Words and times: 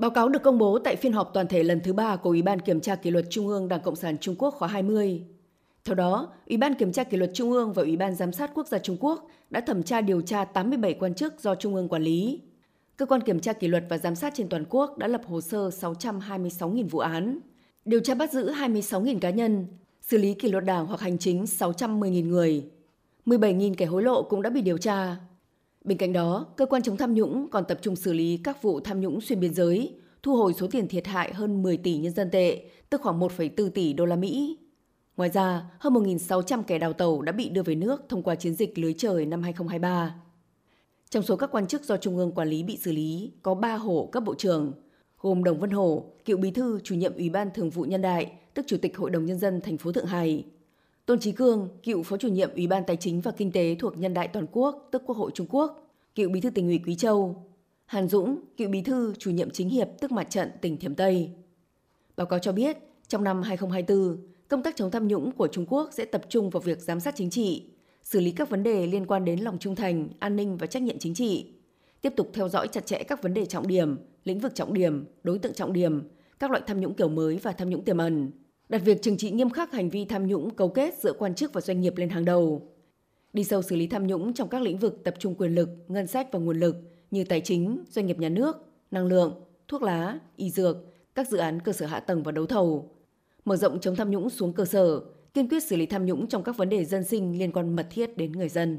Báo 0.00 0.10
cáo 0.10 0.28
được 0.28 0.42
công 0.42 0.58
bố 0.58 0.78
tại 0.78 0.96
phiên 0.96 1.12
họp 1.12 1.30
toàn 1.34 1.46
thể 1.48 1.62
lần 1.62 1.80
thứ 1.80 1.92
ba 1.92 2.16
của 2.16 2.30
Ủy 2.30 2.42
ban 2.42 2.60
Kiểm 2.60 2.80
tra 2.80 2.94
Kỷ 2.94 3.10
luật 3.10 3.24
Trung 3.30 3.48
ương 3.48 3.68
Đảng 3.68 3.80
Cộng 3.80 3.96
sản 3.96 4.18
Trung 4.18 4.34
Quốc 4.38 4.54
khóa 4.54 4.68
20. 4.68 5.22
Theo 5.84 5.94
đó, 5.94 6.32
Ủy 6.46 6.56
ban 6.56 6.74
Kiểm 6.74 6.92
tra 6.92 7.04
Kỷ 7.04 7.16
luật 7.16 7.30
Trung 7.34 7.52
ương 7.52 7.72
và 7.72 7.82
Ủy 7.82 7.96
ban 7.96 8.14
Giám 8.14 8.32
sát 8.32 8.50
Quốc 8.54 8.66
gia 8.66 8.78
Trung 8.78 8.96
Quốc 9.00 9.26
đã 9.50 9.60
thẩm 9.60 9.82
tra 9.82 10.00
điều 10.00 10.20
tra 10.20 10.44
87 10.44 10.94
quan 10.94 11.14
chức 11.14 11.40
do 11.40 11.54
Trung 11.54 11.74
ương 11.74 11.88
quản 11.88 12.02
lý. 12.02 12.40
Cơ 12.96 13.06
quan 13.06 13.20
Kiểm 13.20 13.40
tra 13.40 13.52
Kỷ 13.52 13.68
luật 13.68 13.84
và 13.88 13.98
Giám 13.98 14.14
sát 14.14 14.32
trên 14.36 14.48
toàn 14.48 14.64
quốc 14.70 14.98
đã 14.98 15.06
lập 15.08 15.22
hồ 15.26 15.40
sơ 15.40 15.68
626.000 15.68 16.88
vụ 16.88 16.98
án, 16.98 17.38
điều 17.84 18.00
tra 18.00 18.14
bắt 18.14 18.32
giữ 18.32 18.50
26.000 18.50 19.18
cá 19.18 19.30
nhân, 19.30 19.66
xử 20.02 20.18
lý 20.18 20.34
kỷ 20.34 20.48
luật 20.48 20.64
đảng 20.64 20.86
hoặc 20.86 21.00
hành 21.00 21.18
chính 21.18 21.44
610.000 21.44 22.26
người. 22.26 22.64
17.000 23.26 23.74
kẻ 23.74 23.86
hối 23.86 24.02
lộ 24.02 24.22
cũng 24.22 24.42
đã 24.42 24.50
bị 24.50 24.60
điều 24.60 24.78
tra. 24.78 25.16
Bên 25.84 25.98
cạnh 25.98 26.12
đó, 26.12 26.46
cơ 26.56 26.66
quan 26.66 26.82
chống 26.82 26.96
tham 26.96 27.14
nhũng 27.14 27.48
còn 27.50 27.64
tập 27.68 27.78
trung 27.82 27.96
xử 27.96 28.12
lý 28.12 28.40
các 28.44 28.62
vụ 28.62 28.80
tham 28.80 29.00
nhũng 29.00 29.20
xuyên 29.20 29.40
biên 29.40 29.54
giới, 29.54 29.94
thu 30.22 30.36
hồi 30.36 30.54
số 30.54 30.66
tiền 30.70 30.88
thiệt 30.88 31.06
hại 31.06 31.34
hơn 31.34 31.62
10 31.62 31.76
tỷ 31.76 31.98
nhân 31.98 32.12
dân 32.12 32.30
tệ, 32.30 32.64
tức 32.90 33.00
khoảng 33.02 33.20
1,4 33.20 33.70
tỷ 33.70 33.92
đô 33.92 34.04
la 34.04 34.16
Mỹ. 34.16 34.58
Ngoài 35.16 35.30
ra, 35.30 35.64
hơn 35.78 35.92
1.600 35.94 36.62
kẻ 36.62 36.78
đào 36.78 36.92
tàu 36.92 37.22
đã 37.22 37.32
bị 37.32 37.48
đưa 37.48 37.62
về 37.62 37.74
nước 37.74 38.02
thông 38.08 38.22
qua 38.22 38.34
chiến 38.34 38.54
dịch 38.54 38.78
lưới 38.78 38.94
trời 38.98 39.26
năm 39.26 39.42
2023. 39.42 40.14
Trong 41.10 41.22
số 41.22 41.36
các 41.36 41.50
quan 41.52 41.66
chức 41.66 41.84
do 41.84 41.96
Trung 41.96 42.16
ương 42.16 42.32
quản 42.32 42.48
lý 42.48 42.62
bị 42.62 42.76
xử 42.76 42.92
lý, 42.92 43.32
có 43.42 43.54
3 43.54 43.74
hổ 43.74 44.08
cấp 44.12 44.22
bộ 44.26 44.34
trưởng, 44.34 44.72
gồm 45.18 45.44
Đồng 45.44 45.60
Vân 45.60 45.70
Hổ, 45.70 46.04
cựu 46.24 46.38
bí 46.38 46.50
thư 46.50 46.80
chủ 46.84 46.94
nhiệm 46.94 47.14
Ủy 47.14 47.30
ban 47.30 47.50
Thường 47.54 47.70
vụ 47.70 47.82
Nhân 47.82 48.02
đại, 48.02 48.32
tức 48.54 48.64
Chủ 48.68 48.76
tịch 48.82 48.96
Hội 48.96 49.10
đồng 49.10 49.26
Nhân 49.26 49.38
dân 49.38 49.60
thành 49.60 49.78
phố 49.78 49.92
Thượng 49.92 50.06
Hải, 50.06 50.44
Tôn 51.10 51.20
Trí 51.20 51.32
Cương, 51.32 51.68
cựu 51.82 52.02
Phó 52.02 52.16
chủ 52.16 52.28
nhiệm 52.28 52.50
Ủy 52.54 52.66
ban 52.66 52.84
Tài 52.86 52.96
chính 52.96 53.20
và 53.20 53.30
Kinh 53.30 53.52
tế 53.52 53.76
thuộc 53.78 53.98
Nhân 53.98 54.14
đại 54.14 54.28
Toàn 54.28 54.46
quốc, 54.52 54.88
tức 54.90 55.02
Quốc 55.06 55.16
hội 55.16 55.30
Trung 55.34 55.46
Quốc, 55.50 55.90
cựu 56.14 56.30
bí 56.30 56.40
thư 56.40 56.50
tỉnh 56.50 56.66
ủy 56.66 56.80
Quý 56.86 56.94
Châu, 56.94 57.46
Hàn 57.86 58.08
Dũng, 58.08 58.40
cựu 58.56 58.68
bí 58.68 58.82
thư 58.82 59.14
chủ 59.18 59.30
nhiệm 59.30 59.50
chính 59.50 59.68
hiệp 59.68 59.88
tức 60.00 60.12
mặt 60.12 60.30
trận 60.30 60.50
tỉnh 60.60 60.76
Thiểm 60.76 60.94
Tây. 60.94 61.30
Báo 62.16 62.26
cáo 62.26 62.38
cho 62.38 62.52
biết, 62.52 62.76
trong 63.08 63.24
năm 63.24 63.42
2024, 63.42 64.16
công 64.48 64.62
tác 64.62 64.76
chống 64.76 64.90
tham 64.90 65.08
nhũng 65.08 65.32
của 65.32 65.48
Trung 65.48 65.66
Quốc 65.68 65.90
sẽ 65.92 66.04
tập 66.04 66.22
trung 66.28 66.50
vào 66.50 66.60
việc 66.60 66.80
giám 66.80 67.00
sát 67.00 67.14
chính 67.16 67.30
trị, 67.30 67.70
xử 68.02 68.20
lý 68.20 68.30
các 68.30 68.50
vấn 68.50 68.62
đề 68.62 68.86
liên 68.86 69.06
quan 69.06 69.24
đến 69.24 69.40
lòng 69.40 69.58
trung 69.58 69.76
thành, 69.76 70.08
an 70.18 70.36
ninh 70.36 70.56
và 70.56 70.66
trách 70.66 70.82
nhiệm 70.82 70.98
chính 70.98 71.14
trị, 71.14 71.52
tiếp 72.00 72.12
tục 72.16 72.30
theo 72.32 72.48
dõi 72.48 72.68
chặt 72.68 72.86
chẽ 72.86 73.02
các 73.02 73.22
vấn 73.22 73.34
đề 73.34 73.46
trọng 73.46 73.66
điểm, 73.66 73.96
lĩnh 74.24 74.38
vực 74.38 74.54
trọng 74.54 74.74
điểm, 74.74 75.04
đối 75.22 75.38
tượng 75.38 75.54
trọng 75.54 75.72
điểm, 75.72 76.02
các 76.38 76.50
loại 76.50 76.62
tham 76.66 76.80
nhũng 76.80 76.94
kiểu 76.94 77.08
mới 77.08 77.36
và 77.36 77.52
tham 77.52 77.70
nhũng 77.70 77.84
tiềm 77.84 77.98
ẩn, 77.98 78.30
đặt 78.70 78.82
việc 78.84 79.02
trừng 79.02 79.16
trị 79.16 79.30
nghiêm 79.30 79.50
khắc 79.50 79.72
hành 79.72 79.90
vi 79.90 80.04
tham 80.04 80.26
nhũng 80.26 80.50
cấu 80.50 80.68
kết 80.68 80.94
giữa 81.02 81.12
quan 81.12 81.34
chức 81.34 81.52
và 81.52 81.60
doanh 81.60 81.80
nghiệp 81.80 81.96
lên 81.96 82.08
hàng 82.08 82.24
đầu. 82.24 82.68
Đi 83.32 83.44
sâu 83.44 83.62
xử 83.62 83.76
lý 83.76 83.86
tham 83.86 84.06
nhũng 84.06 84.34
trong 84.34 84.48
các 84.48 84.62
lĩnh 84.62 84.78
vực 84.78 85.04
tập 85.04 85.14
trung 85.18 85.34
quyền 85.34 85.54
lực, 85.54 85.68
ngân 85.88 86.06
sách 86.06 86.28
và 86.32 86.38
nguồn 86.38 86.60
lực 86.60 86.76
như 87.10 87.24
tài 87.24 87.40
chính, 87.40 87.84
doanh 87.90 88.06
nghiệp 88.06 88.18
nhà 88.18 88.28
nước, 88.28 88.56
năng 88.90 89.06
lượng, 89.06 89.34
thuốc 89.68 89.82
lá, 89.82 90.18
y 90.36 90.50
dược, 90.50 90.76
các 91.14 91.28
dự 91.28 91.38
án 91.38 91.60
cơ 91.60 91.72
sở 91.72 91.86
hạ 91.86 92.00
tầng 92.00 92.22
và 92.22 92.32
đấu 92.32 92.46
thầu. 92.46 92.90
Mở 93.44 93.56
rộng 93.56 93.80
chống 93.80 93.96
tham 93.96 94.10
nhũng 94.10 94.30
xuống 94.30 94.52
cơ 94.52 94.64
sở, 94.64 95.00
kiên 95.34 95.48
quyết 95.48 95.64
xử 95.64 95.76
lý 95.76 95.86
tham 95.86 96.06
nhũng 96.06 96.26
trong 96.26 96.42
các 96.42 96.56
vấn 96.56 96.68
đề 96.68 96.84
dân 96.84 97.04
sinh 97.04 97.38
liên 97.38 97.52
quan 97.52 97.76
mật 97.76 97.86
thiết 97.90 98.16
đến 98.16 98.32
người 98.32 98.48
dân. 98.48 98.78